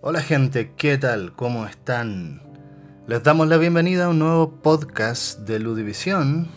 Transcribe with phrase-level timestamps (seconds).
[0.00, 1.32] Hola gente, ¿qué tal?
[1.36, 2.42] ¿Cómo están?
[3.06, 6.48] Les damos la bienvenida a un nuevo podcast de Ludivisión.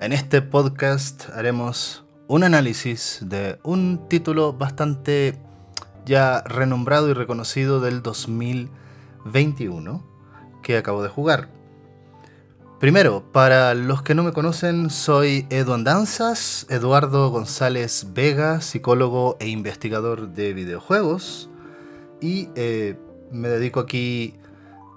[0.00, 5.36] En este podcast haremos un análisis de un título bastante
[6.06, 10.06] ya renombrado y reconocido del 2021
[10.62, 11.57] que acabo de jugar.
[12.80, 19.48] Primero, para los que no me conocen, soy Edu Andanzas, Eduardo González Vega, psicólogo e
[19.48, 21.50] investigador de videojuegos,
[22.20, 22.96] y eh,
[23.32, 24.34] me dedico aquí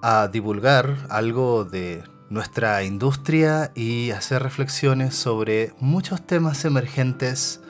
[0.00, 7.60] a divulgar algo de nuestra industria y hacer reflexiones sobre muchos temas emergentes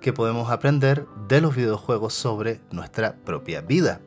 [0.00, 4.00] que podemos aprender de los videojuegos sobre nuestra propia vida.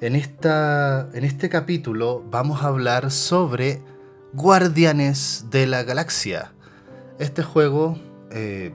[0.00, 3.80] En, esta, en este capítulo vamos a hablar sobre
[4.36, 6.52] Guardianes de la Galaxia.
[7.18, 7.98] Este juego,
[8.30, 8.74] eh,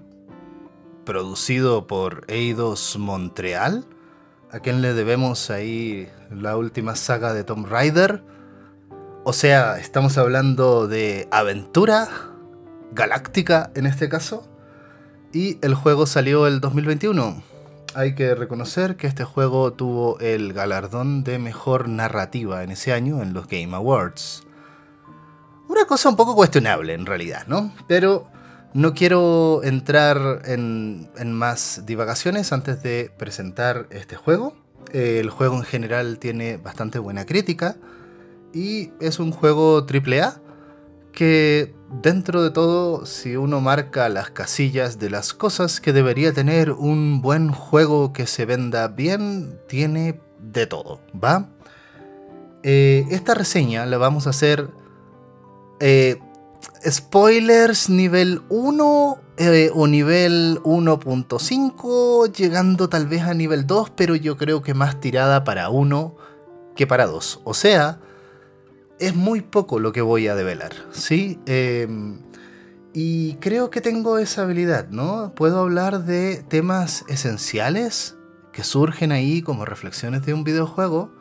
[1.05, 3.85] producido por Eidos Montreal,
[4.51, 8.23] a quien le debemos ahí la última saga de Tomb Raider.
[9.23, 12.09] O sea, estamos hablando de aventura
[12.91, 14.49] galáctica en este caso.
[15.31, 17.43] Y el juego salió el 2021.
[17.93, 23.21] Hay que reconocer que este juego tuvo el galardón de mejor narrativa en ese año
[23.21, 24.47] en los Game Awards.
[25.71, 27.73] Una cosa un poco cuestionable en realidad, ¿no?
[27.87, 28.27] Pero
[28.73, 34.53] no quiero entrar en, más divagaciones antes de presentar este juego.
[34.91, 37.77] El juego en general tiene bastante buena crítica
[38.53, 40.41] y es un juego AAA
[41.13, 46.73] que dentro de todo, si uno marca las casillas de las cosas que debería tener
[46.73, 51.47] un buen juego que se venda bien, tiene de todo, ¿va?
[52.63, 54.80] Eh, esta reseña la vamos a hacer
[55.81, 56.19] eh,
[56.87, 64.37] spoilers nivel 1 eh, o nivel 1.5, llegando tal vez a nivel 2, pero yo
[64.37, 66.15] creo que más tirada para 1
[66.75, 67.41] que para 2.
[67.43, 67.99] O sea,
[68.99, 71.39] es muy poco lo que voy a develar, ¿sí?
[71.47, 72.19] Em,
[72.93, 75.33] y creo que tengo esa habilidad, ¿no?
[75.35, 78.15] Puedo hablar de temas esenciales
[78.51, 81.11] que surgen ahí como reflexiones de un videojuego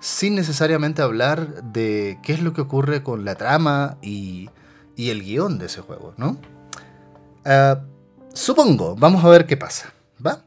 [0.00, 4.50] sin necesariamente hablar de qué es lo que ocurre con la trama y,
[4.96, 6.36] el guion de ese juego, ¿no?
[7.46, 7.80] Ah,
[8.34, 9.94] supongo, vamos a ver qué pasa,
[10.24, 10.42] ¿va?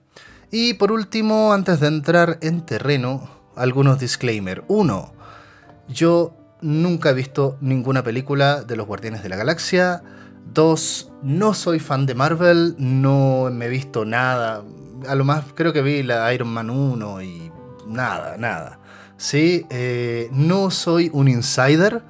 [0.51, 4.61] Y por último, antes de entrar en terreno, algunos disclaimers.
[4.67, 5.13] Uno,
[5.87, 10.03] yo nunca he visto ninguna película de los Guardianes de la Galaxia.
[10.53, 14.63] Dos, no soy fan de Marvel, no me he visto nada.
[15.07, 17.51] A lo más creo que vi la Iron Man 1 y
[17.87, 18.79] nada, nada.
[19.23, 19.65] ¿Sí?
[19.69, 22.03] Eh, no soy un insider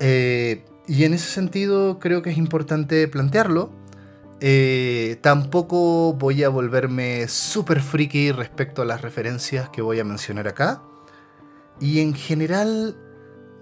[0.00, 3.70] eh, y en ese sentido creo que es importante plantearlo.
[4.40, 10.48] Eh, tampoco voy a volverme súper friki respecto a las referencias que voy a mencionar
[10.48, 10.82] acá.
[11.78, 12.96] Y en general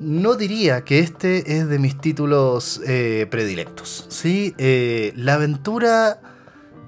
[0.00, 2.81] no diría que este es de mis títulos
[3.31, 4.06] predilectos.
[4.08, 4.54] ¿sí?
[5.14, 6.20] la aventura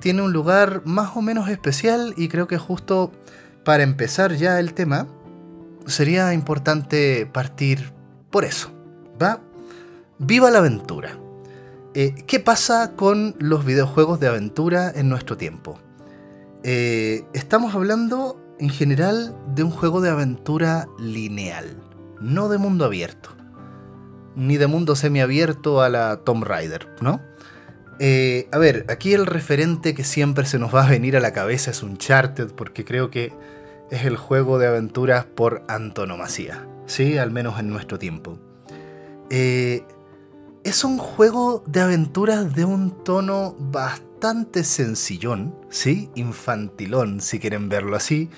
[0.01, 3.13] tiene un lugar más o menos especial y creo que justo
[3.63, 5.07] para empezar ya el tema,
[5.87, 7.93] sería importante partir
[8.31, 8.71] por eso.
[9.21, 9.41] ¿Va?
[10.19, 11.19] Viva la aventura.
[11.95, 15.79] Eh, ¿Qué pasa con los videojuegos de aventura en nuestro tiempo?
[16.63, 21.77] Eh, estamos hablando en general de un juego de aventura lineal,
[22.21, 23.31] no de mundo abierto,
[24.35, 27.21] ni de mundo semiabierto a la Tomb Raider, ¿no?
[27.99, 31.33] Eh, a ver, aquí el referente que siempre se nos va a venir a la
[31.33, 33.33] cabeza es Uncharted, porque creo que
[33.91, 37.19] es el juego de aventuras por antonomasía, ¿sí?
[37.19, 38.39] Al menos en nuestro tiempo.
[39.31, 39.85] Eh,
[40.65, 46.11] es un juego de aventuras de un tono bastante sencillón, ¿sí?
[46.15, 48.31] Infantilón, si quieren verlo así,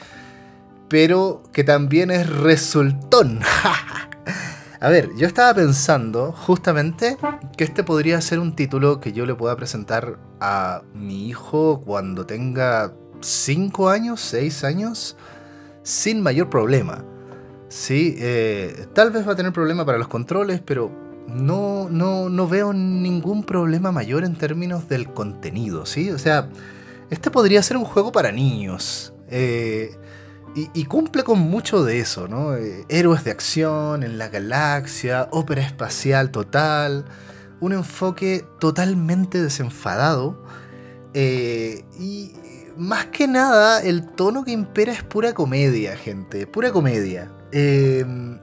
[0.89, 3.41] pero que también es resultón.
[4.81, 7.17] A ver, yo estaba pensando justamente
[7.57, 12.27] que este podría ser un título que yo le pueda presentar a mi hijo cuando
[12.27, 15.17] tenga 5 años, 6 años,
[15.89, 17.03] sin mayor problema.
[17.69, 20.91] Sí, eh, tal vez va a tener problema para los controles, pero
[21.29, 26.11] no, no, no veo ningún problema mayor en términos del contenido, ¿sí?
[26.11, 26.51] O sea,
[27.09, 29.15] este podría ser un juego para niños.
[29.31, 29.97] Eh,
[30.75, 32.57] y, cumple con mucho de eso, ¿no?
[32.57, 37.05] Eh, héroes de acción en la galaxia, ópera espacial total,
[37.61, 40.43] un enfoque totalmente desenfadado.
[41.15, 42.33] y
[42.79, 46.47] más que nada, el tono que impera es pura comedia, gente.
[46.47, 47.31] Pura comedia.
[47.51, 48.39] Em,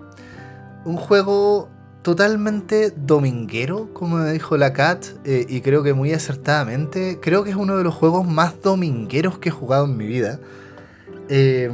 [0.83, 1.69] un juego
[2.01, 7.19] totalmente dominguero, como dijo la Cat, eh, y creo que muy acertadamente.
[7.21, 10.39] Creo que es uno de los juegos más domingueros que he jugado en mi vida.
[11.29, 11.71] Eh,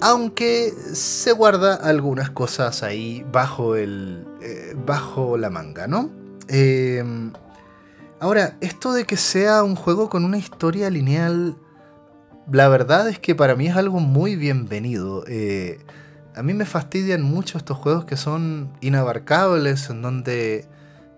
[0.00, 6.10] aunque se guarda algunas cosas ahí bajo, el, eh, bajo la manga, ¿no?
[8.22, 11.56] Ahora, esto de que sea un juego con una historia lineal,
[12.50, 15.24] la verdad es que para mí es algo muy bienvenido
[16.34, 20.66] a mí me fastidian mucho estos juegos que son inabarcables, en donde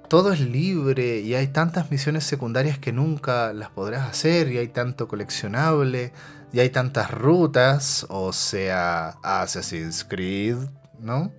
[0.09, 4.69] todo es libre y hay tantas misiones secundarias que nunca las podrás hacer y hay
[4.69, 6.13] tanto coleccionable
[6.53, 10.57] y hay tantas rutas, o sea, Assassin's Creed,
[11.01, 11.33] ¿no?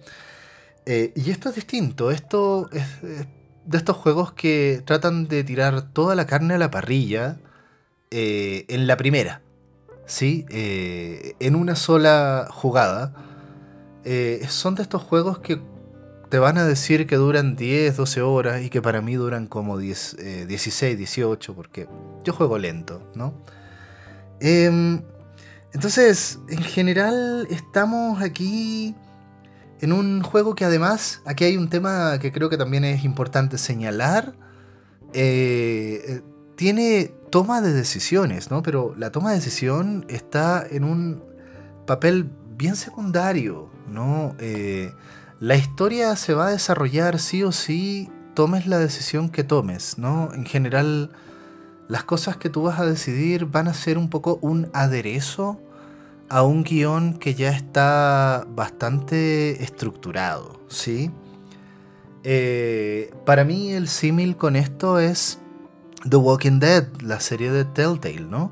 [0.85, 2.85] Eh, y esto es distinto, esto es,
[3.65, 7.37] de estos juegos que tratan de tirar toda la carne a la parrilla
[8.11, 9.41] eh, en la primera,
[10.05, 10.45] ¿sí?
[10.49, 13.13] Eh, en una sola jugada
[14.03, 15.59] eh, son de estos juegos que
[16.29, 19.77] te van a decir que duran 10, 12 horas y que para mí duran como
[19.77, 21.87] 10, 16, 18, porque
[22.23, 23.33] yo juego lento, ¿no?
[24.39, 25.01] Em,
[25.73, 28.95] entonces, en general estamos aquí
[29.85, 33.59] en un juego que además, aquí hay un tema que creo que también es importante
[33.59, 34.33] señalar,
[35.13, 36.21] eh, eh,
[36.55, 38.63] tiene toma de decisiones, ¿no?
[38.63, 41.23] Pero la toma de decisión está en un
[41.85, 44.35] papel bien secundario, ¿no?
[44.39, 44.91] Eh,
[45.39, 50.33] la historia se va a desarrollar sí o sí, tomes la decisión que tomes, ¿no?
[50.33, 51.11] En general,
[51.87, 55.59] las cosas que tú vas a decidir van a ser un poco un aderezo
[56.29, 61.11] a un guion que ya está bastante estructurado, ¿sí?
[62.23, 65.39] Eh, para mí el símil con esto es
[66.09, 68.51] The Walking Dead, la serie de Telltale, ¿no?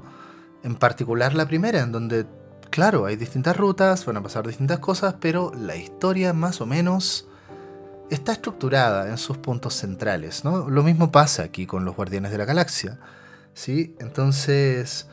[0.63, 2.25] En particular la primera, en donde
[2.73, 7.27] claro, hay distintas rutas, van a pasar distintas cosas, pero la historia más o menos
[8.09, 10.67] está estructurada en sus puntos centrales, ¿no?
[10.71, 12.97] Lo mismo pasa aquí con los Guardianes de la Galaxia,
[13.53, 13.95] ¿sí?
[13.99, 15.05] Entonces,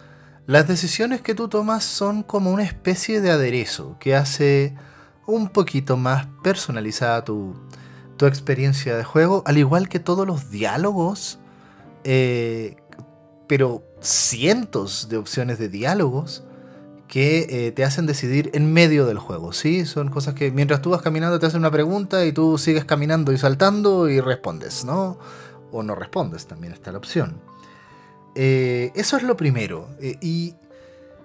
[0.50, 4.74] las decisiones que tú tomas son como una especie de aderezo que hace
[5.24, 7.54] un poquito más personalizada tu,
[8.22, 11.38] experiencia de juego, al igual que todos los diálogos,
[12.02, 12.76] eh,
[13.46, 16.42] pero cientos de opciones de diálogos
[17.06, 19.86] que eh, te hacen decidir en medio del juego, ¿sí?
[19.86, 23.32] Son cosas que mientras tú vas caminando te hacen una pregunta y tú sigues caminando
[23.32, 25.16] y saltando y respondes, ¿no?
[25.70, 27.49] O no respondes, también está la opción.
[28.34, 29.88] Eh, eso es lo primero.
[30.00, 30.54] Eh, y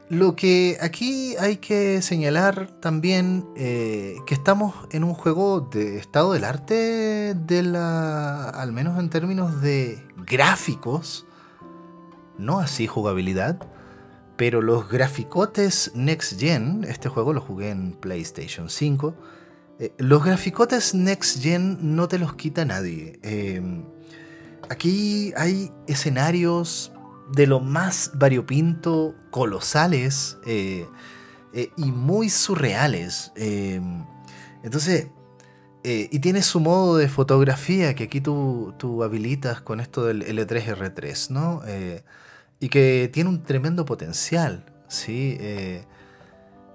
[0.09, 6.43] lo que aquí hay que señalar también que estamos en un juego de estado del
[6.43, 8.49] arte de la.
[8.49, 11.25] al menos en términos de gráficos.
[12.37, 13.59] No así jugabilidad
[14.37, 19.15] pero los graficotes Next Gen, este juego lo jugué en PlayStation 5,
[19.79, 23.17] eh, los graficotes Next Gen no te los quita nadie.
[24.69, 26.91] Aquí hay escenarios
[27.31, 30.87] de lo más variopinto, colosales eh,
[31.53, 33.31] eh, y muy surreales.
[33.35, 34.05] Em,
[34.63, 35.07] entonces,
[35.83, 41.29] y tiene su modo de fotografía que aquí tú, tú habilitas con esto del L3R3,
[41.29, 41.61] ¿no?
[42.59, 45.37] y que tiene un tremendo potencial, ¿sí?
[45.39, 45.83] Eh,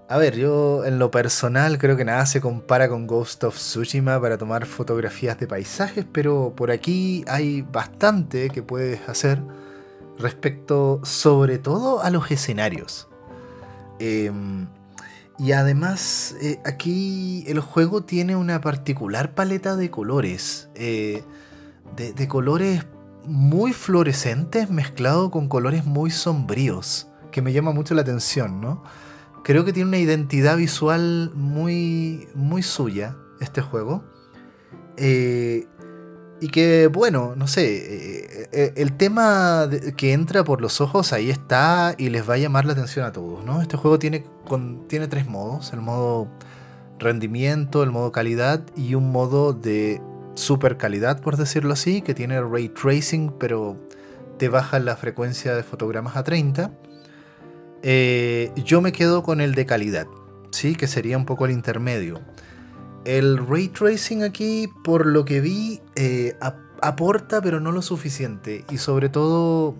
[0.08, 4.20] a ver, yo en lo personal creo que nada se compara con Ghost of Tsushima
[4.20, 9.40] para tomar fotografías de paisajes, pero por aquí hay bastante que puedes hacer
[10.20, 13.08] respecto sobre todo a los escenarios.
[13.98, 14.68] Em,
[15.38, 20.68] y además eh, aquí el juego tiene una particular paleta de colores.
[20.74, 21.22] Eh,
[21.96, 22.86] de, colores
[23.26, 28.82] muy fluorescentes mezclado con colores muy sombríos, que me llama mucho la atención, ¿no?
[29.44, 34.04] Creo que tiene una identidad visual muy, muy suya este juego.
[34.96, 35.66] Eh,
[36.40, 41.30] y que, bueno, no sé, eh, eh, el tema que entra por los ojos ahí
[41.30, 43.60] está y les va a llamar la atención a todos, ¿no?
[43.60, 44.24] Este juego tiene,
[44.88, 46.28] tiene tres modos, el modo
[46.98, 50.00] rendimiento, el modo calidad y un modo de
[50.34, 53.76] super calidad, por decirlo así, que tiene ray tracing, pero
[54.38, 56.72] te baja la frecuencia de fotogramas a 30.
[57.82, 60.06] Eh, yo me quedo con el de calidad,
[60.50, 60.74] ¿sí?
[60.74, 62.20] que sería un poco el intermedio.
[63.04, 66.36] El ray tracing aquí, por lo que vi, eh,
[66.82, 68.64] aporta, pero no lo suficiente.
[68.70, 69.74] Y sobre todo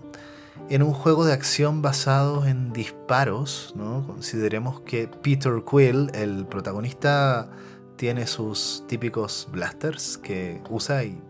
[0.69, 4.05] en un juego de acción basado en disparos, ¿no?
[4.07, 7.49] Consideremos que Peter Quill, el protagonista,
[7.97, 11.21] tiene sus típicos blasters que usa y,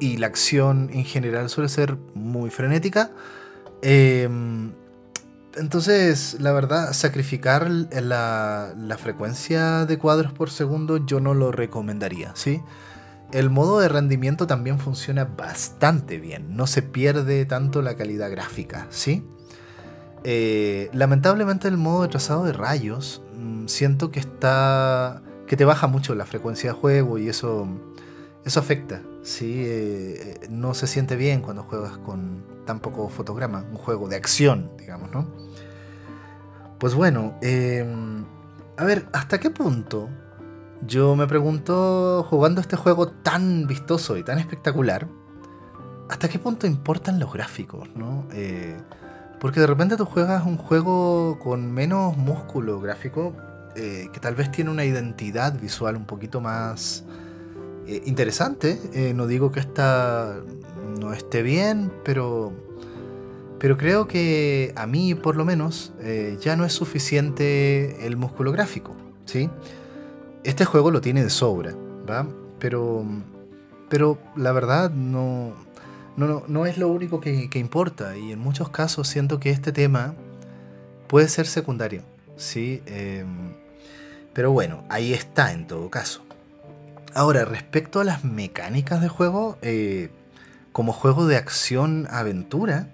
[0.00, 3.10] y, la acción en general suele ser muy frenética.
[3.82, 4.72] Em,
[5.56, 12.32] entonces, la verdad, sacrificar la, la, frecuencia de cuadros por segundo yo no lo recomendaría,
[12.34, 12.62] ¿sí?
[13.34, 16.56] el modo de rendimiento también funciona bastante bien.
[16.56, 19.24] No se pierde tanto la calidad gráfica, ¿sí?
[20.22, 25.86] Eh, lamentablemente el modo de trazado de rayos mm, siento que está que te baja
[25.86, 27.68] mucho la frecuencia de juego y eso
[28.46, 33.76] eso afecta sí eh, no se siente bien cuando juegas con tan poco fotograma un
[33.76, 35.26] juego de acción digamos no
[36.78, 38.24] pues bueno em,
[38.76, 40.08] a ver hasta qué punto
[40.86, 45.08] yo me pregunto jugando este juego tan vistoso y tan espectacular
[46.08, 48.76] hasta qué punto importan los gráficos no eh,
[49.44, 53.34] porque de repente tú juegas un juego con menos músculo gráfico,
[53.76, 57.04] eh, que tal vez tiene una identidad visual un poquito más
[57.86, 59.12] eh, interesante.
[59.14, 60.36] No digo que esta
[60.84, 62.52] no esté bien, pero,
[63.58, 65.92] pero creo que a mí por lo menos
[66.40, 68.96] ya no es suficiente el músculo gráfico.
[69.24, 69.50] ¿sí?
[70.42, 71.74] Este juego lo tiene de sobra,
[72.08, 72.26] ¿va?
[72.58, 73.04] Pero,
[73.88, 75.54] pero la verdad no,
[76.16, 80.14] no, no, es lo único que, importa y en muchos casos siento que este tema
[81.08, 82.02] puede ser secundario,
[82.36, 82.82] ¿sí?
[82.86, 83.54] Em,
[84.32, 86.22] pero bueno, ahí está en todo caso.
[87.14, 90.10] Ahora, respecto a las mecánicas de juego, eh,
[90.74, 92.88] como juego de acción-aventura,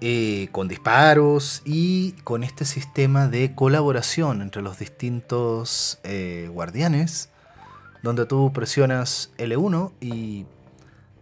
[0.00, 7.30] eh, con disparos y con este sistema de colaboración entre los distintos eh, guardianes,
[8.04, 10.46] donde tú presionas L1 y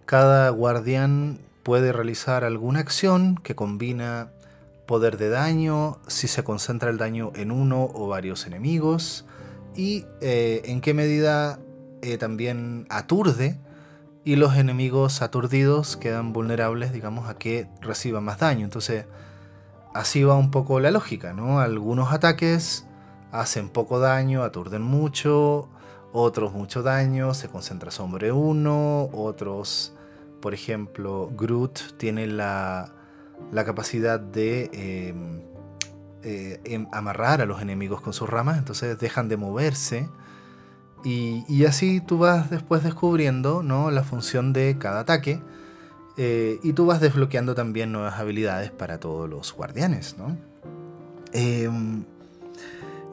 [0.04, 4.28] cada guardián puede realizar alguna acción que combina
[4.86, 9.24] poder de daño, si se concentra el daño en uno o varios enemigos,
[9.74, 11.58] y eh, en qué medida
[12.18, 13.58] también aturde,
[14.24, 18.64] y los enemigos aturdidos quedan vulnerables, digamos, a que reciban más daño.
[18.64, 19.06] Entonces,
[19.94, 21.60] así va un poco la lógica, ¿no?
[21.60, 22.86] Algunos ataques
[23.32, 25.68] hacen poco daño, aturden mucho,
[26.12, 29.94] otros mucho daño, se concentra sobre uno, otros
[30.40, 32.92] por ejemplo, Groot tiene la,
[33.52, 35.42] capacidad de em,
[36.22, 40.08] eh, em, amarrar a los enemigos con sus ramas, entonces dejan de moverse.
[41.04, 43.90] Y, así tú vas después descubriendo ¿no?
[43.90, 45.40] la función de cada ataque.
[46.16, 50.16] Eh, y tú vas desbloqueando también nuevas habilidades para todos los guardianes.
[51.32, 52.04] Em,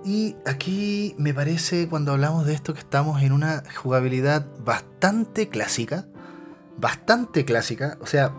[0.04, 6.08] y aquí me parece cuando hablamos de esto que estamos en una jugabilidad bastante clásica
[6.78, 7.98] bastante clásica.
[8.02, 8.34] O sea,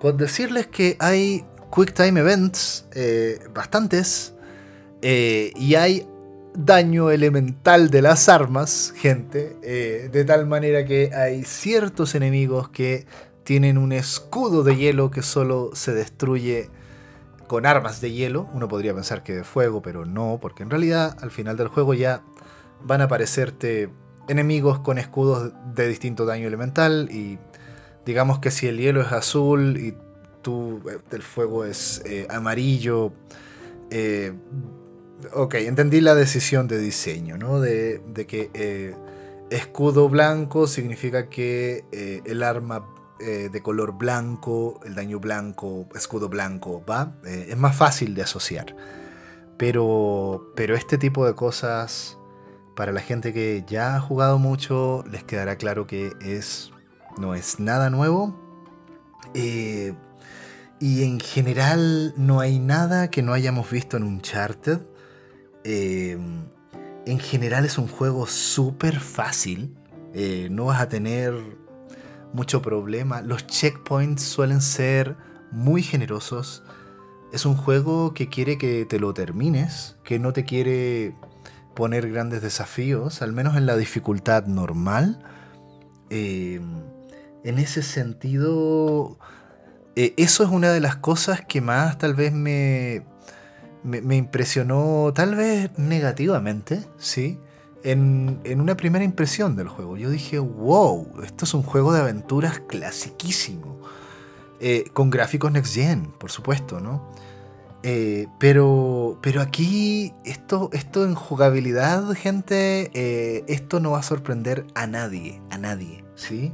[0.00, 1.44] con decirles que hay
[1.74, 4.34] Quick Time Events, eh, bastantes,
[5.02, 6.06] eh, y hay
[6.54, 13.06] daño elemental de las armas, gente, eh, de tal manera que hay ciertos enemigos que
[13.42, 16.70] tienen un escudo de hielo que solo se destruye
[17.46, 18.48] con armas de hielo.
[18.54, 21.94] Uno podría pensar que de fuego, pero no, porque en realidad al final del juego
[21.94, 22.22] ya
[22.82, 23.90] van a aparecerte
[24.28, 27.38] enemigos con escudos de distinto daño elemental y
[28.06, 29.94] digamos que si el hielo es azul y
[30.42, 33.12] tú, eh, el fuego es eh, amarillo,
[33.90, 34.32] eh,
[35.32, 37.60] ok, entendí la decisión de diseño, ¿no?
[37.60, 38.94] De, que
[39.50, 41.84] escudo blanco significa que
[42.24, 42.86] el arma
[43.18, 47.14] de color blanco, el daño blanco, escudo blanco, ¿va?
[47.24, 48.76] es más fácil de asociar.
[49.56, 52.18] Pero, pero este tipo de cosas
[52.74, 56.72] para la gente que ya ha jugado mucho, les quedará claro que es,
[57.18, 58.34] no es nada nuevo.
[59.34, 59.94] Eh,
[60.80, 64.80] y en general no hay nada que no hayamos visto en Uncharted.
[65.64, 66.18] Eh,
[67.06, 69.76] en general es un juego súper fácil.
[70.14, 71.34] Eh, no vas a tener
[72.32, 73.22] mucho problema.
[73.22, 75.16] Los checkpoints suelen ser
[75.50, 76.62] muy generosos.
[77.32, 81.14] Es un juego que quiere que te lo termines, que no te quiere
[81.74, 85.18] poner grandes desafíos, al menos en la dificultad normal.
[86.10, 86.60] Eh,
[87.44, 89.18] en ese sentido,
[89.96, 93.04] eh, eso es una de las cosas que más tal vez me,
[93.84, 97.38] me, impresionó, tal vez negativamente, ¿sí?
[97.82, 99.96] En, en, una primera impresión del juego.
[99.96, 103.74] Yo dije, wow, esto es un juego de aventuras clasiquísimo.
[104.66, 107.06] Eh, con gráficos next gen, por supuesto, ¿no?
[107.82, 114.64] Eh, pero, pero aquí, esto, esto en jugabilidad, gente, eh, esto no va a sorprender
[114.74, 116.52] a nadie, a nadie, ¿sí?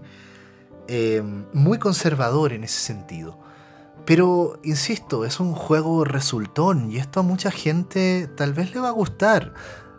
[1.53, 3.39] Muy conservador en ese sentido.
[4.05, 8.89] Pero, insisto, es un juego resultón y esto a mucha gente tal vez le va
[8.89, 9.55] a gustar.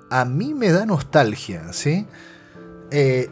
[0.09, 2.07] A mí me da nostalgia, ¿sí?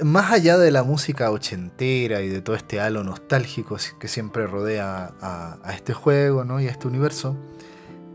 [0.06, 5.12] más allá de la música ochentera y de todo este halo nostálgico que siempre rodea
[5.20, 6.62] a, a este juego ¿no?
[6.62, 7.36] y a este universo,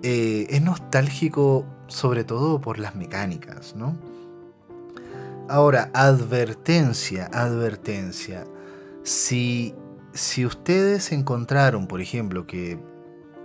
[0.06, 3.96] eh, es nostálgico sobre todo por las mecánicas, ¿no?
[5.48, 8.44] Ahora, advertencia, advertencia.
[9.02, 9.74] Si,
[10.14, 12.78] si ustedes encontraron, por ejemplo, que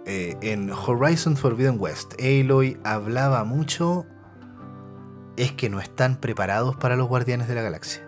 [0.05, 4.05] eh, en Horizon Forbidden West Aloy hablaba mucho,
[5.35, 8.07] es que no están preparados para los Guardianes de la Galaxia.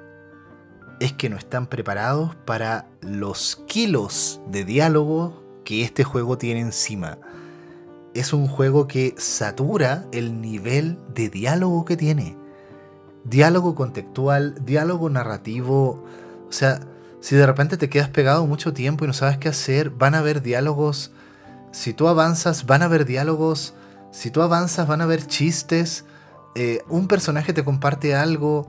[0.99, 7.17] Es que no están preparados para los kilos de diálogo que este juego tiene encima.
[8.13, 12.37] Es un juego que satura el nivel de diálogo que tiene
[13.23, 16.03] diálogo contextual, diálogo narrativo.
[16.47, 16.79] O sea,
[17.21, 20.19] si de repente te quedas pegado mucho tiempo y no sabes qué hacer, van a
[20.19, 21.11] haber diálogos.
[21.71, 23.75] Si tú avanzas, van a haber diálogos.
[24.11, 26.03] Si tú avanzas, van a haber chistes.
[26.55, 28.67] Eh, un personaje te comparte algo.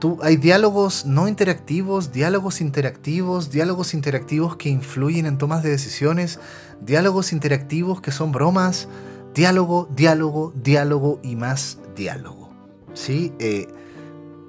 [0.00, 6.40] Tú, hay diálogos no interactivos, diálogos interactivos, diálogos interactivos que influyen en tomas de decisiones,
[6.80, 8.88] diálogos interactivos que son bromas,
[9.34, 12.50] diálogo, diálogo, diálogo y más diálogo.
[12.94, 13.34] ¿Sí?
[13.38, 13.68] Eh,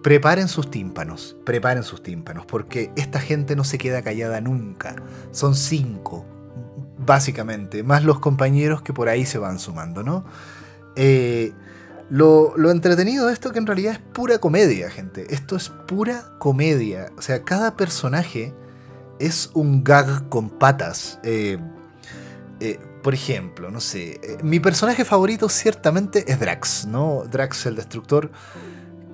[0.03, 4.95] preparen sus tímpanos, preparen sus tímpanos, porque esta gente no se queda callada nunca.
[5.31, 6.25] Son cinco,
[6.97, 10.25] básicamente, más los compañeros que por ahí se van sumando, ¿no?
[10.95, 11.53] Eh,
[12.09, 15.33] lo, lo, entretenido de esto que en realidad es pura comedia, gente.
[15.33, 17.09] Esto es pura comedia.
[17.17, 18.53] O sea, cada personaje
[19.19, 21.19] es un gag con patas.
[21.23, 21.57] Eh,
[22.59, 27.23] eh, por ejemplo, no sé, mi personaje favorito ciertamente es Drax, ¿no?
[27.31, 28.29] Drax el Destructor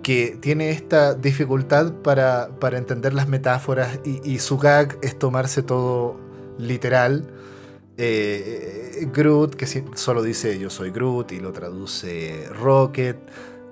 [0.04, 6.18] que tiene esta dificultad para, entender las metáforas y, su gag es tomarse todo
[6.58, 7.26] literal.
[7.98, 13.18] Eh, Groot, que solo dice yo soy Groot y lo traduce Rocket,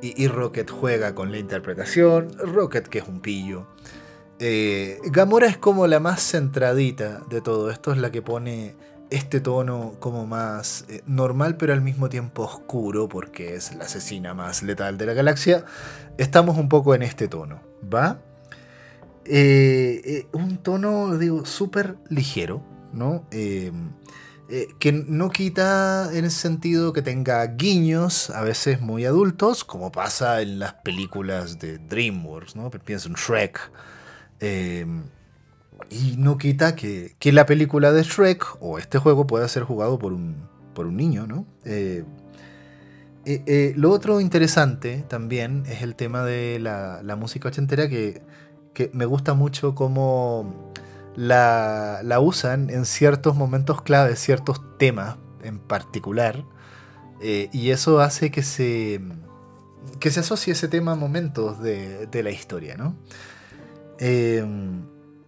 [0.01, 3.65] y, Rocket juega con la interpretación, Rocket que es un pillo.
[4.39, 8.75] Eh, Gamora es como la más centradita de todo esto, es la que pone
[9.09, 14.33] este tono como más eh, normal pero al mismo tiempo oscuro porque es la asesina
[14.33, 15.65] más letal de la galaxia,
[16.17, 17.61] estamos un poco en este tono,
[17.93, 18.19] ¿va?
[19.25, 22.61] Eh, eh, un tono, digo, súper ligero,
[22.93, 23.27] ¿no?
[24.79, 30.41] que no quita en el sentido que tenga guiños, a veces muy adultos, como pasa
[30.41, 32.69] en las películas de DreamWorks, ¿no?
[32.69, 33.71] Pienso en Shrek.
[35.89, 40.13] Y no quita que, la película de Shrek o este juego pueda ser jugado por
[40.13, 41.45] un, por un niño, ¿no?
[41.63, 42.03] Eh,
[43.25, 48.21] eh, eh, lo otro interesante también es el tema de la, música ochentera que,
[48.73, 50.71] que, me gusta mucho cómo
[51.15, 56.43] la, la, usan en ciertos momentos claves, ciertos temas en particular.
[57.21, 59.01] y eso hace que se,
[59.99, 62.95] que se asocie ese tema a momentos de, de la historia, ¿no?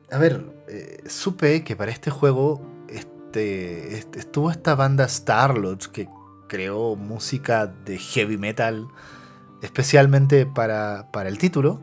[0.09, 6.07] A ver, eh, supe que para este juego este, estuvo esta banda Starlord que
[6.47, 8.87] creó música de heavy metal
[9.61, 11.81] especialmente para, el título.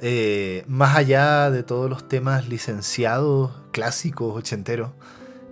[0.00, 4.90] Eh, más allá de todos los temas licenciados, clásicos, ochenteros,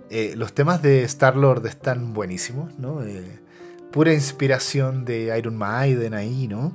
[0.09, 2.99] eh, los temas de Starlord están buenísimos, ¿no?
[3.91, 6.73] pura inspiración de Iron Maiden ahí, ¿no?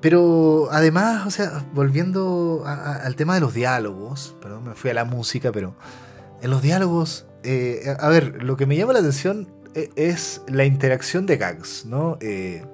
[0.00, 5.04] Pero además, o sea, volviendo al tema de los diálogos, perdón, me fui a la
[5.04, 5.74] música, pero
[6.40, 10.64] en los diálogos, eh, a ver, lo que me llama la atención eh, es la
[10.64, 12.16] interacción de gags, ¿no?
[12.20, 12.64] Eh,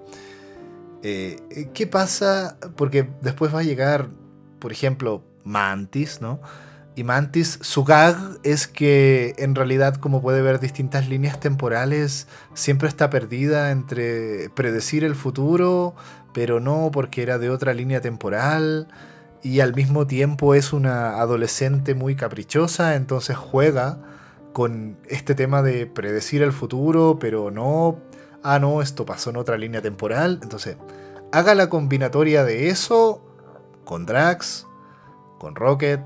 [1.03, 2.59] ¿Qué pasa?
[2.77, 4.09] Porque después va a llegar,
[4.59, 6.41] por ejemplo, Mantis, ¿no?
[6.97, 12.89] Y Mantis, su gag es que en realidad, como puede ver distintas líneas temporales, siempre
[12.89, 15.95] está perdida entre predecir el futuro,
[16.33, 18.89] pero no porque era de otra línea temporal,
[19.43, 23.99] y al mismo tiempo es una adolescente muy caprichosa, entonces juega
[24.55, 27.99] con este tema de predecir el futuro, pero no,
[28.43, 30.79] ah, no, esto pasó en otra línea temporal, entonces
[31.31, 33.23] haga la combinatoria de eso
[33.85, 34.67] con Drax,
[35.39, 36.01] con Rocket,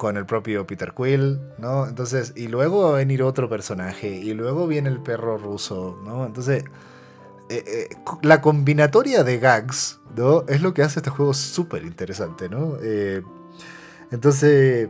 [0.00, 1.86] con el propio Peter Quill, ¿no?
[1.86, 6.24] Entonces, y luego va a venir otro personaje, y luego viene el perro ruso, ¿no?
[6.24, 6.64] Entonces,
[7.50, 10.46] eh, eh, la combinatoria de gags, ¿no?
[10.48, 12.78] Es lo que hace este juego súper interesante, ¿no?
[12.82, 13.20] Eh,
[14.10, 14.88] entonces,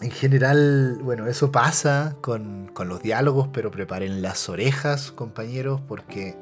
[0.00, 6.34] en general, bueno, eso pasa con, con, los diálogos, pero preparen las orejas, compañeros, porque,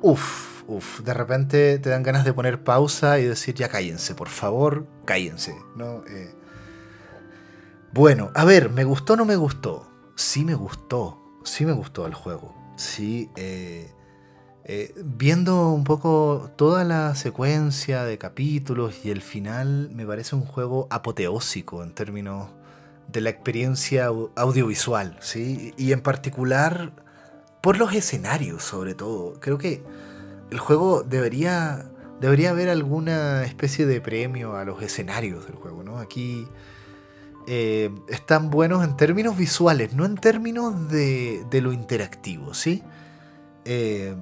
[0.00, 4.30] uff, uff, de repente te dan ganas de poner pausa y decir, ya cállense, por
[4.30, 6.02] favor, cállense, ¿no?
[7.94, 9.86] Bueno, a ver, ¿me gustó o no me gustó?
[10.16, 12.54] Sí me gustó, sí me gustó el juego.
[12.76, 13.92] Sí, eh,
[14.64, 20.46] eh, viendo un poco toda la secuencia de capítulos y el final, me parece un
[20.46, 22.48] juego apoteósico en términos
[23.08, 25.74] de la experiencia audiovisual, ¿sí?
[25.76, 26.92] Y en particular
[27.60, 29.38] por los escenarios, sobre todo.
[29.38, 29.82] Creo que
[30.50, 31.90] el juego debería
[32.22, 35.98] debería haber alguna especie de premio a los escenarios del juego, ¿no?
[35.98, 36.48] Aquí
[37.46, 42.82] eh, están buenos en términos visuales, no en términos de, lo interactivo, ¿sí?
[43.64, 44.14] Eh,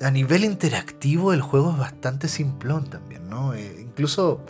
[0.00, 3.54] a nivel interactivo el juego es bastante simplón también, ¿no?
[3.54, 4.44] Eh, incluso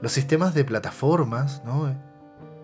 [0.00, 1.96] los sistemas de plataformas, ¿no?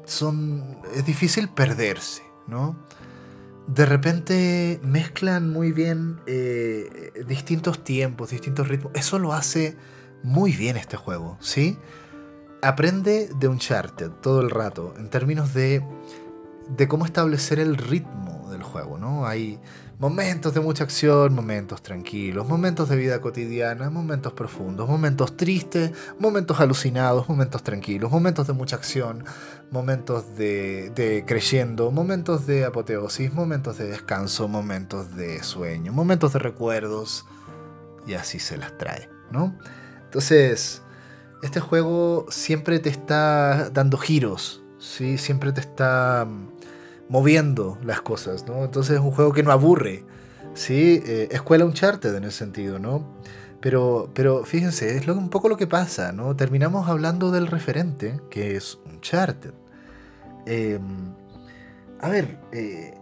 [0.07, 2.77] Son, es difícil perderse, ¿no?
[3.67, 6.21] De repente mezclan muy bien
[7.27, 8.93] distintos tiempos, distintos ritmos.
[8.95, 9.77] Eso lo hace
[10.23, 11.79] muy bien este juego, ¿sí?
[12.65, 15.85] Aprende de Uncharted todo el rato en términos de,
[16.69, 19.27] de cómo establecer el ritmo del juego, ¿no?
[19.27, 19.61] Hay
[19.99, 26.59] momentos de mucha acción, momentos tranquilos, momentos de vida cotidiana, momentos profundos, momentos tristes, momentos
[26.61, 29.25] alucinados, momentos tranquilos, momentos de mucha acción,
[29.71, 36.39] momentos de, de creyendo, momentos de apoteosis, momentos de descanso, momentos de sueño, momentos de
[36.39, 37.27] recuerdos,
[38.07, 39.57] y así se las trae, ¿no?
[40.05, 40.84] Entonces,
[41.43, 45.19] este juego siempre te está dando giros, ¿sí?
[45.19, 46.49] siempre te está mm,
[47.09, 48.65] moviendo las cosas, ¿no?
[48.65, 50.05] Entonces es un juego que no aburre,
[50.55, 51.03] ¿sí?
[51.07, 53.07] Eh, escuela Uncharted en ese sentido, ¿no?
[53.61, 56.37] Pero, pero fíjense, es un poco lo que pasa, ¿no?
[56.37, 59.53] Terminamos hablando del referente, que es Uncharted.
[60.47, 60.79] Eh,
[62.01, 62.94] a ver, eh,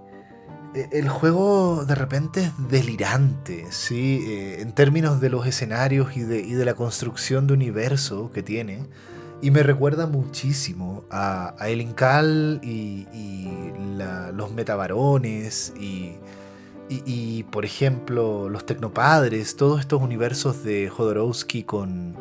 [0.74, 4.24] el juego de repente es delirante, ¿sí?
[4.26, 8.86] Eh, en términos de los escenarios y de, la construcción de universo que tiene.
[9.42, 11.80] Y me recuerda muchísimo a, a El
[12.62, 13.06] y,
[14.34, 16.12] los Metabarones y,
[16.88, 22.14] y, por ejemplo, los Tecnopadres, todos estos universos de Jodorowsky con,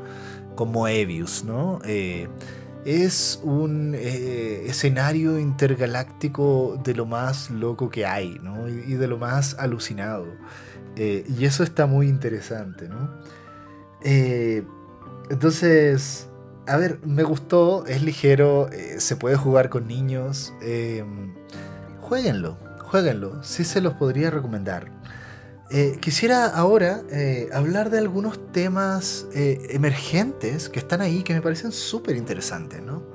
[0.55, 1.79] con Moebius, ¿no?
[1.85, 2.27] Eh,
[2.86, 8.67] es un eh, escenario intergaláctico de lo más loco que hay, ¿no?
[8.67, 10.26] Y, de lo más alucinado.
[10.96, 13.12] Eh, y eso está muy interesante, ¿no?
[14.04, 14.63] Eh,
[15.30, 16.28] entonces,
[16.67, 20.54] a ver, me gustó, es ligero, se puede jugar con niños.
[22.02, 24.91] jueguenlo, jueguenlo, sí se los podría recomendar.
[25.73, 31.41] Eh, quisiera ahora eh, hablar de algunos temas eh, emergentes que están ahí que me
[31.41, 32.81] parecen súper interesantes.
[32.81, 33.10] ¿no?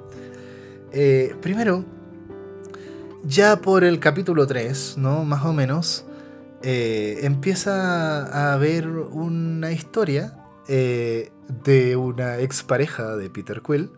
[1.43, 1.85] primero,
[3.23, 5.27] ya por el capítulo 3, ¿no?
[5.27, 6.07] más o menos,
[6.63, 13.91] empieza a haber una historia de una expareja de Peter Quill.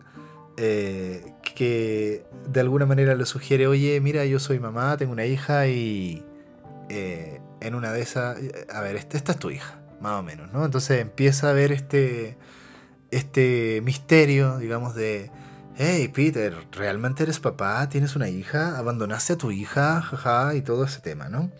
[0.57, 6.21] que de alguna manera le sugiere, oye, mira, yo soy mamá, tengo una hija y
[7.61, 8.37] en una de esas,
[8.73, 10.65] a ver, esta, esta es tu hija, más o menos, ¿no?
[10.65, 12.37] Entonces empieza a ver este,
[13.11, 15.31] este misterio, digamos, de,
[15.77, 17.87] hey, Peter, ¿realmente eres papá?
[17.89, 18.77] ¿Tienes una hija?
[18.77, 20.01] ¿Abandonaste a tu hija?
[20.01, 21.51] Jaja, y todo ese tema, ¿no?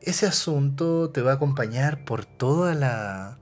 [0.00, 3.38] Ese asunto te va a acompañar por toda la,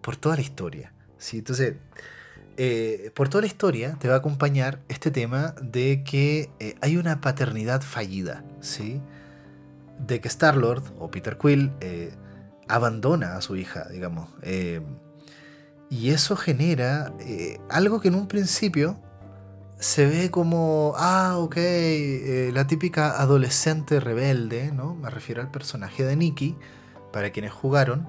[0.00, 1.38] por toda la historia, ¿sí?
[1.38, 1.74] Entonces,
[2.56, 6.96] eh, por toda la historia te va a acompañar este tema de que eh, hay
[6.96, 9.00] una paternidad fallida, ¿sí?
[9.98, 12.12] De que Star-Lord o Peter Quill eh,
[12.68, 14.28] abandona a su hija, digamos.
[14.42, 14.80] Eh,
[15.90, 18.98] y eso genera eh, algo que en un principio
[19.78, 21.56] se ve como, ah, ok,
[22.52, 24.94] la típica adolescente rebelde, ¿no?
[24.94, 26.56] Me refiero al personaje de Nikki,
[27.12, 28.08] para quienes jugaron,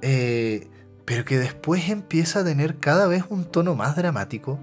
[0.00, 4.60] pero que después empieza a tener cada vez un tono más dramático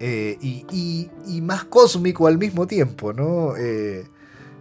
[0.00, 1.10] y,
[1.42, 3.52] más cósmico al mismo tiempo, ¿no?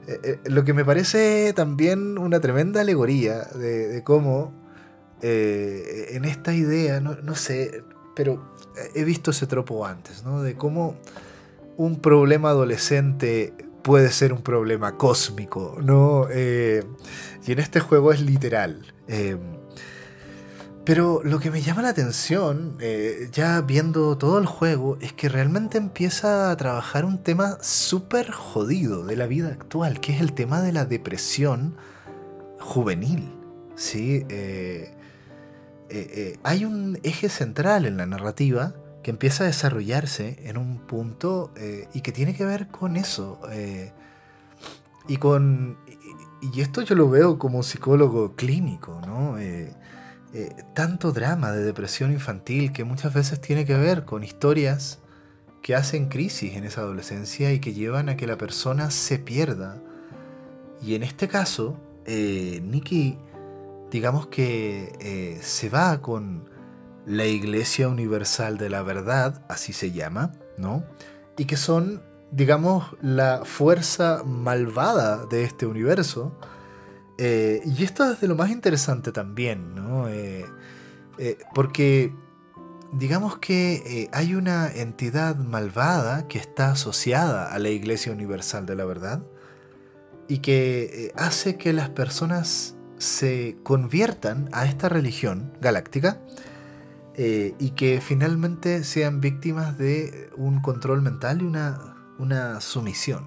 [0.07, 4.53] Eh, lo que me parece también una tremenda alegoría de, cómo
[5.21, 7.83] eh, en esta idea, no, sé,
[8.15, 8.53] pero
[8.93, 10.41] he visto ese tropo antes, ¿no?
[10.41, 10.95] De cómo
[11.77, 16.27] un problema adolescente puede ser un problema cósmico, ¿no?
[16.31, 18.93] y en este juego es literal.
[20.85, 25.29] Pero lo que me llama la atención, eh, ya viendo todo el juego, es que
[25.29, 30.33] realmente empieza a trabajar un tema súper jodido de la vida actual, que es el
[30.33, 31.75] tema de la depresión
[32.59, 33.33] juvenil.
[33.73, 34.25] ¿sí?
[34.29, 34.93] Eh,
[35.89, 41.51] eh, hay un eje central en la narrativa que empieza a desarrollarse en un punto
[41.93, 43.39] y que tiene que ver con eso.
[45.07, 45.77] y con.
[46.53, 49.37] Y esto yo lo veo como psicólogo clínico, ¿no?
[49.39, 49.73] Eh,
[50.73, 54.99] tanto drama de depresión infantil que muchas veces tiene que ver con historias
[55.65, 59.81] que hacen crisis en esa adolescencia y que llevan a que la persona se pierda.
[60.79, 63.17] Y en este caso, eh, Nicky,
[63.89, 66.47] digamos que eh, se va con
[67.07, 70.83] la Iglesia Universal de la Verdad, así se llama, ¿no?
[71.35, 76.37] Y que son, digamos, la fuerza malvada de este universo,
[77.17, 80.07] eh, y esto es de lo más interesante también, ¿no?
[80.09, 80.45] Eh,
[81.17, 82.11] Eh, porque
[82.91, 88.83] digamos que hay una entidad malvada que está asociada a la Iglesia Universal de la
[88.83, 89.23] Verdad
[90.27, 96.19] y que hace que las personas se conviertan a esta religión galáctica
[97.17, 103.25] y que finalmente sean víctimas de un control mental y una, una sumisión.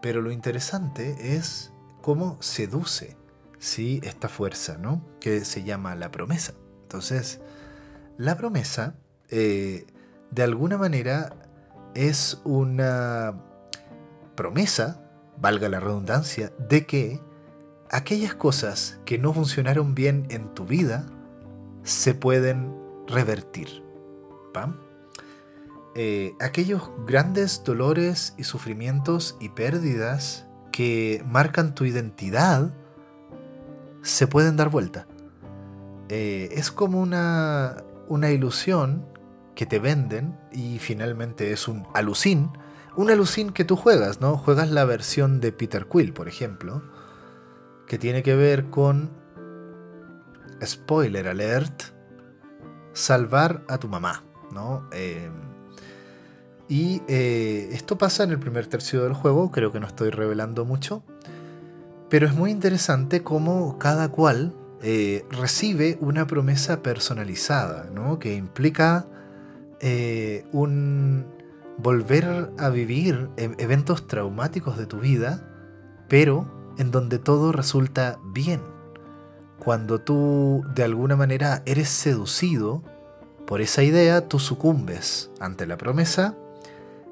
[0.00, 1.71] Pero lo interesante es
[2.02, 3.16] cómo seduce
[3.58, 4.00] ¿sí?
[4.02, 5.02] esta fuerza, ¿no?
[5.20, 6.52] que se llama la promesa.
[6.82, 7.40] Entonces,
[8.18, 8.96] la promesa,
[9.30, 9.86] eh,
[10.30, 11.34] de alguna manera,
[11.94, 13.34] es una
[14.34, 15.00] promesa,
[15.38, 17.20] valga la redundancia, de que
[17.90, 21.06] aquellas cosas que no funcionaron bien en tu vida
[21.84, 23.82] se pueden revertir.
[25.94, 32.72] Eh, aquellos grandes dolores y sufrimientos y pérdidas que marcan tu identidad
[34.02, 35.06] se pueden dar vuelta.
[36.08, 39.06] Eh, es como una, una ilusión
[39.54, 42.50] que te venden y finalmente es un alucin.
[42.96, 44.36] Un alucin que tú juegas, ¿no?
[44.36, 46.82] Juegas la versión de Peter Quill, por ejemplo,
[47.86, 49.10] que tiene que ver con,
[50.64, 51.82] spoiler alert,
[52.92, 54.88] salvar a tu mamá, ¿no?
[54.92, 55.30] Eh,
[56.72, 60.64] y eh, esto pasa en el primer tercio del juego, creo que no estoy revelando
[60.64, 61.02] mucho.
[62.08, 68.18] Pero es muy interesante cómo cada cual eh, recibe una promesa personalizada, ¿no?
[68.18, 69.04] que implica
[69.80, 71.26] eh, un
[71.76, 75.46] volver a vivir e-, eventos traumáticos de tu vida,
[76.08, 78.62] pero en donde todo resulta bien.
[79.58, 82.82] Cuando tú de alguna manera eres seducido
[83.46, 86.34] por esa idea, tú sucumbes ante la promesa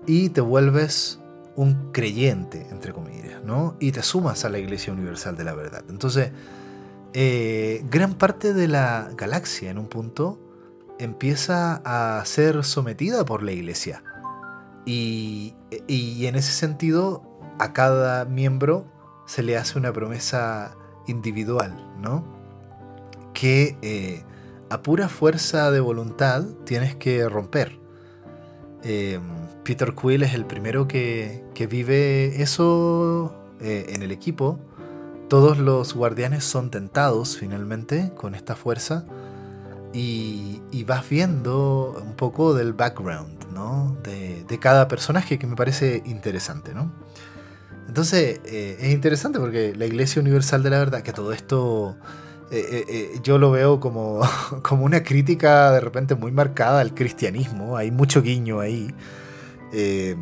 [0.06, 1.20] y te vuelves
[1.56, 3.76] un creyente, entre comillas, ¿no?
[3.80, 5.84] Y te sumas a la Iglesia Universal de la Verdad.
[5.88, 6.32] Entonces,
[7.12, 10.38] eh, gran parte de la galaxia en un punto
[10.98, 14.02] empieza a ser sometida por la Iglesia.
[14.86, 17.22] Y, en ese sentido,
[17.58, 18.86] a cada miembro
[19.26, 22.24] se le hace una promesa individual, ¿no?
[23.34, 24.24] Que eh,
[24.70, 27.78] a pura fuerza de voluntad tienes que romper.
[28.82, 29.20] Eh,
[29.70, 34.58] Peter Quill es el primero que, vive eso eh, en el equipo.
[35.28, 39.04] Todos los guardianes son tentados finalmente con esta fuerza.
[39.92, 46.74] Y, vas viendo un poco del background de, cada personaje que me parece interesante.
[46.74, 46.90] ¿no?
[47.86, 51.96] Entonces eh, es interesante porque la Iglesia Universal de la Verdad, que todo esto
[52.50, 54.20] eh, yo lo veo como,
[54.62, 58.92] como una crítica de repente muy marcada al cristianismo, hay mucho guiño ahí.
[59.72, 60.16] Eh,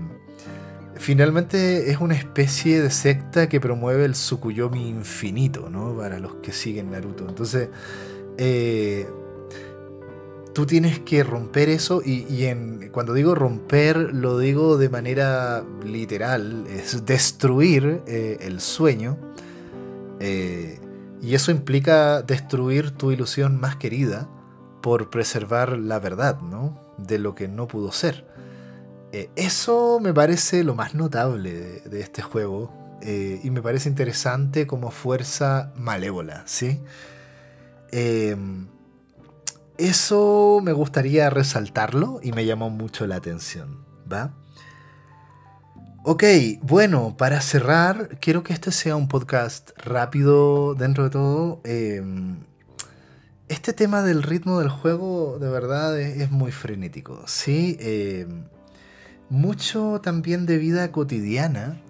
[0.97, 5.97] finalmente es una especie de secta que promueve el Sukuyomi infinito, ¿no?
[5.97, 7.29] Para los que siguen Naruto.
[7.29, 7.69] Entonces,
[8.37, 9.09] eh,
[10.55, 12.47] tú tienes que romper eso y,
[12.93, 19.17] cuando digo romper lo digo de manera literal, es destruir eh, el sueño.
[21.21, 24.29] y eso implica destruir tu ilusión más querida
[24.83, 26.79] por preservar la verdad, ¿no?
[26.97, 28.28] De lo que no pudo ser.
[29.13, 34.67] Eh, eso me parece lo más notable de, este juego eh, y me parece interesante
[34.67, 36.81] como fuerza malévola, ¿sí?
[37.91, 38.67] Em,
[39.79, 44.35] eso me gustaría resaltarlo y me llamó mucho la atención, ¿va?
[46.05, 46.25] Ok,
[46.63, 51.61] bueno, para cerrar, quiero que este sea un podcast rápido dentro de todo.
[51.65, 52.39] Em,
[53.49, 57.77] este tema del ritmo del juego de verdad es, muy frenético, ¿sí?
[57.81, 58.45] Em,
[59.31, 61.81] mucho también de vida cotidiana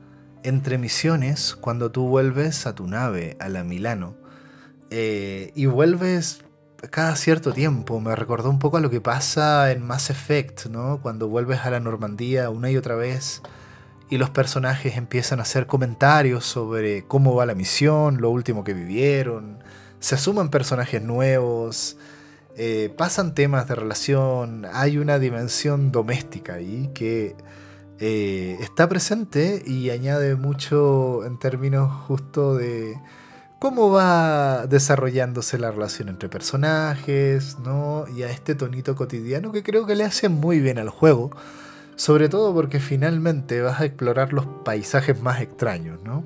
[0.42, 4.14] entre misiones cuando tú vuelves a tu nave, a la Milano.
[4.90, 6.44] Eh, y vuelves
[6.90, 8.00] cada cierto tiempo.
[8.00, 11.00] Me recordó un poco a lo que pasa en Mass Effect, ¿no?
[11.02, 13.42] Cuando vuelves a la Normandía una y otra vez
[14.10, 18.72] y los personajes empiezan a hacer comentarios sobre cómo va la misión, lo último que
[18.72, 19.58] vivieron.
[20.00, 21.96] Se suman personajes nuevos.
[22.60, 27.36] Eh, pasan temas de relación, hay una dimensión doméstica ahí que
[28.00, 33.00] eh, está presente y añade mucho en términos justo de
[33.60, 38.06] cómo va desarrollándose la relación entre personajes, ¿no?
[38.16, 41.30] Y a este tonito cotidiano que creo que le hace muy bien al juego.
[41.94, 46.24] Sobre todo porque finalmente vas a explorar los paisajes más extraños, ¿no?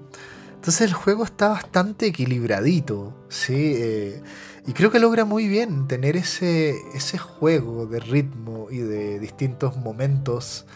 [0.55, 3.75] Entonces el juego está bastante equilibradito, ¿sí?
[3.77, 4.23] Eh,
[4.67, 9.77] y creo que logra muy bien tener ese, ese juego de ritmo y de distintos
[9.77, 10.67] momentos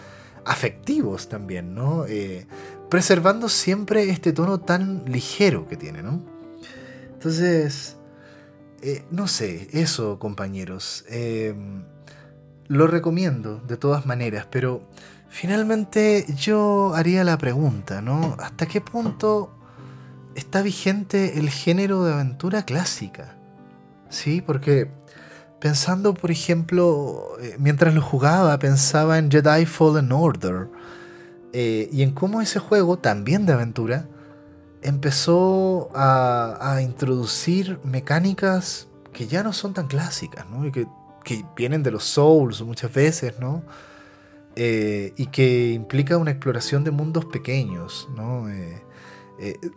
[0.45, 2.05] afectivos también, ¿no?
[2.07, 2.47] Eh,
[2.89, 6.23] preservando siempre este tono tan ligero que tiene, ¿no?
[7.13, 7.97] Entonces,
[8.83, 11.05] eh, no sé, eso compañeros.
[11.09, 11.85] Em,
[12.69, 14.89] lo recomiendo de todas maneras, pero
[15.29, 18.37] finalmente yo haría la pregunta, ¿no?
[18.41, 19.53] ¿Hasta qué punto
[20.35, 23.37] está vigente el género de aventura clásica?
[24.09, 24.89] Sí, porque
[25.61, 30.69] pensando, por ejemplo, eh, mientras lo jugaba, pensaba en Jedi Fallen Order
[31.53, 34.07] eh, y en cómo ese juego, también de aventura,
[34.83, 40.67] empezó a, introducir mecánicas que ya no son tan clásicas, ¿no?
[40.67, 40.87] Y que,
[41.57, 43.65] vienen de los Souls muchas veces, ¿no?
[44.55, 48.47] Eh, y que implica una exploración de mundos pequeños, ¿no?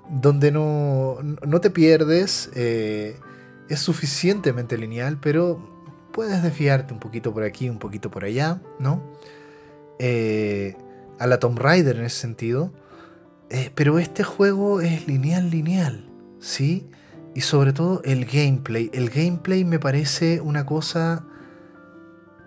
[0.09, 2.49] donde no, no, te pierdes,
[3.69, 5.59] es suficientemente lineal, pero
[6.11, 9.01] puedes desviarte un poquito por aquí, un poquito por allá, ¿no?
[9.99, 10.75] Eh,
[11.19, 12.73] a la Tomb Raider en ese sentido.
[13.49, 16.89] Eh, pero este juego es lineal, lineal, ¿sí?
[17.35, 18.89] Y sobre todo el gameplay.
[18.93, 21.25] El gameplay me parece una cosa...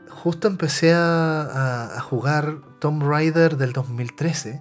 [0.08, 4.60] Justo empecé a, a jugar Tomb Raider del 2013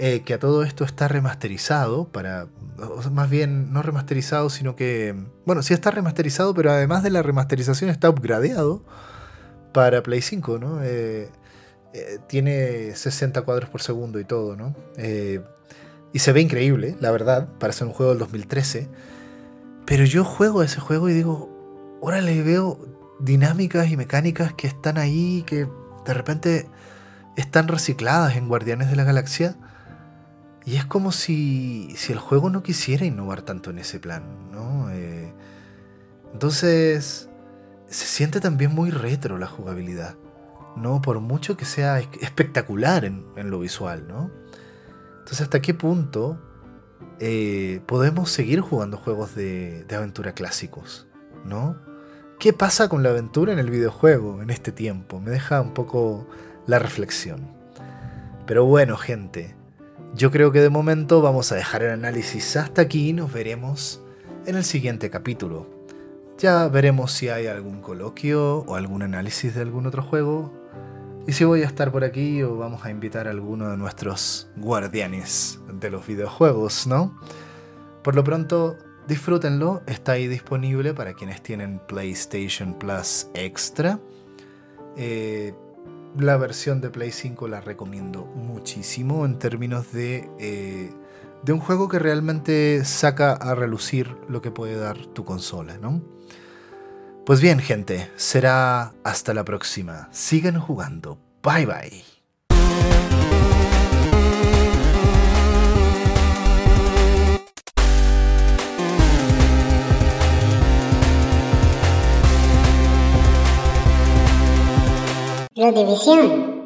[0.00, 2.46] eh, que a todo esto está remasterizado para,
[3.10, 5.12] más bien no remasterizado, sino que,
[5.44, 8.84] bueno, sí está remasterizado, pero además de la remasterización está upgradeado
[9.72, 10.84] para Play 5, ¿no?
[10.84, 11.28] Eh,
[11.94, 14.74] eh, tiene 60 cuadros por segundo y todo, ¿no?
[16.10, 18.88] y se ve increíble, la verdad, para ser un juego del 2013.
[19.84, 22.78] Pero yo juego ese juego y digo, ahora le veo
[23.20, 25.66] dinámicas y mecánicas que están ahí, que
[26.06, 26.66] de repente
[27.36, 29.56] están recicladas en Guardianes de la Galaxia
[30.68, 34.90] y es como si, si el juego no quisiera innovar tanto en ese plan, ¿no?
[34.90, 35.32] Eh,
[36.34, 37.30] entonces,
[37.86, 40.16] se siente también muy retro la jugabilidad,
[40.76, 41.00] ¿no?
[41.00, 44.30] Por mucho que sea espectacular en, lo visual, ¿no?
[45.20, 46.38] Entonces, ¿hasta qué punto
[47.18, 51.06] eh, podemos seguir jugando juegos de, de aventura clásicos,
[51.46, 51.78] ¿no?
[52.38, 55.18] ¿Qué pasa con la aventura en el videojuego en este tiempo?
[55.18, 56.28] Me deja un poco
[56.66, 57.56] la reflexión.
[58.46, 59.56] Pero bueno, gente,
[60.14, 64.02] yo creo que de momento vamos a dejar el análisis hasta aquí y nos veremos
[64.46, 65.66] en el siguiente capítulo.
[66.38, 70.52] Ya veremos si hay algún coloquio o algún análisis de algún otro juego.
[71.26, 74.48] Y si voy a estar por aquí o vamos a invitar a alguno de nuestros
[74.56, 77.18] guardianes de los videojuegos, ¿no?
[78.02, 84.00] Por lo pronto, disfrútenlo, está ahí disponible para quienes tienen PlayStation Plus Extra.
[84.96, 85.52] Eh,
[86.16, 90.92] la versión de Play 5 la recomiendo muchísimo en términos de, eh,
[91.42, 96.02] de un juego que realmente saca a relucir lo que puede dar tu consola, ¿no?
[97.26, 100.08] Pues bien, gente, será hasta la próxima.
[100.12, 101.18] Sigan jugando.
[101.42, 103.27] Bye bye.
[115.58, 116.57] La división.